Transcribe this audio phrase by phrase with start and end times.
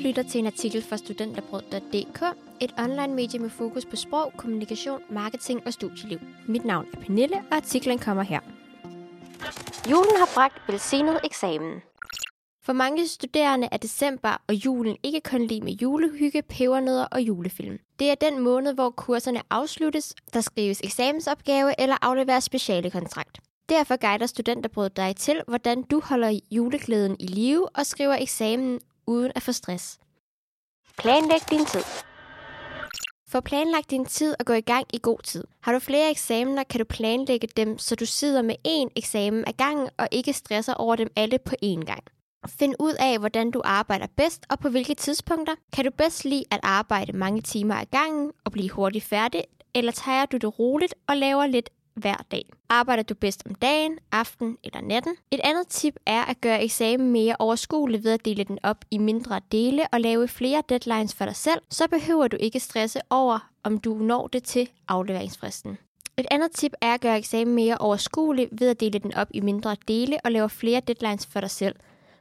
[0.00, 2.22] lytter til en artikel fra studenterbrød.dk,
[2.60, 6.18] et online medie med fokus på sprog, kommunikation, marketing og studieliv.
[6.46, 8.40] Mit navn er Pernille, og artiklen kommer her.
[9.90, 11.82] Julen har bragt velsignet eksamen.
[12.62, 17.78] For mange studerende er december og julen ikke kun lige med julehygge, pebernødder og julefilm.
[17.98, 23.40] Det er den måned, hvor kurserne afsluttes, der skrives eksamensopgave eller afleveres speciale kontrakt.
[23.68, 29.32] Derfor guider Studenterbrød dig til, hvordan du holder juleglæden i live og skriver eksamen uden
[29.34, 29.98] at få stress.
[30.98, 31.84] Planlæg din tid.
[33.28, 35.44] Få planlagt din tid og gå i gang i god tid.
[35.60, 39.52] Har du flere eksamener, kan du planlægge dem, så du sidder med én eksamen ad
[39.52, 42.02] gangen og ikke stresser over dem alle på én gang.
[42.48, 45.54] Find ud af, hvordan du arbejder bedst og på hvilke tidspunkter.
[45.72, 49.92] Kan du bedst lide at arbejde mange timer ad gangen og blive hurtigt færdig, eller
[49.92, 52.44] tager du det roligt og laver lidt hver dag.
[52.68, 55.16] Arbejder du bedst om dagen, aften eller natten?
[55.30, 58.98] Et andet tip er at gøre eksamen mere overskuelig ved at dele den op i
[58.98, 63.50] mindre dele og lave flere deadlines for dig selv, så behøver du ikke stresse over,
[63.64, 65.78] om du når det til afleveringsfristen.
[66.16, 69.40] Et andet tip er at gøre eksamen mere overskuelig ved at dele den op i
[69.40, 71.74] mindre dele og lave flere deadlines for dig selv.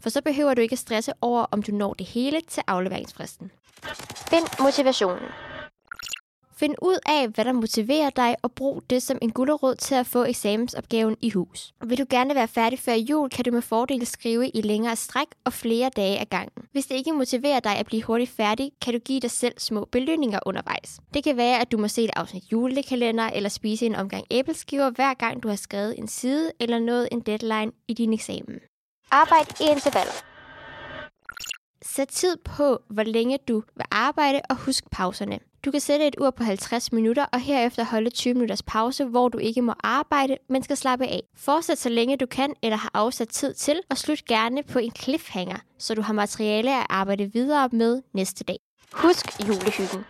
[0.00, 3.50] For så behøver du ikke stresse over, om du når det hele til afleveringsfristen.
[4.30, 5.53] Find motivationen.
[6.56, 10.06] Find ud af, hvad der motiverer dig, og brug det som en gulderåd til at
[10.06, 11.72] få eksamensopgaven i hus.
[11.84, 15.26] Vil du gerne være færdig før jul, kan du med fordel skrive i længere stræk
[15.44, 16.64] og flere dage ad gangen.
[16.72, 19.88] Hvis det ikke motiverer dig at blive hurtigt færdig, kan du give dig selv små
[19.92, 21.00] belønninger undervejs.
[21.14, 24.90] Det kan være, at du må se et afsnit julekalender eller spise en omgang æbleskiver,
[24.90, 28.60] hver gang du har skrevet en side eller nået en deadline i din eksamen.
[29.10, 30.12] Arbejd i intervaller.
[31.82, 35.38] Sæt tid på, hvor længe du vil arbejde, og husk pauserne.
[35.64, 39.28] Du kan sætte et ur på 50 minutter, og herefter holde 20 minutters pause, hvor
[39.28, 41.22] du ikke må arbejde, men skal slappe af.
[41.36, 44.92] Fortsæt så længe du kan, eller har afsat tid til, og slut gerne på en
[44.96, 48.56] cliffhanger, så du har materiale at arbejde videre med næste dag.
[48.92, 50.04] Husk julehyggen.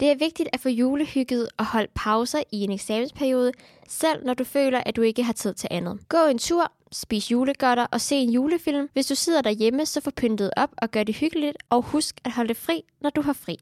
[0.00, 3.52] Det er vigtigt at få julehygget og holde pauser i en eksamensperiode,
[3.88, 6.00] selv når du føler, at du ikke har tid til andet.
[6.08, 8.88] Gå en tur, spis julegodter og se en julefilm.
[8.92, 12.32] Hvis du sidder derhjemme, så få pyntet op og gør det hyggeligt, og husk at
[12.32, 13.56] holde fri, når du har fri.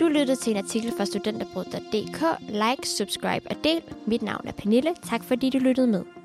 [0.00, 2.22] Du lyttede til en artikel fra studenterbrød.dk.
[2.48, 3.82] Like, subscribe og del.
[4.06, 4.94] Mit navn er Pernille.
[5.10, 6.19] Tak fordi du lyttede med.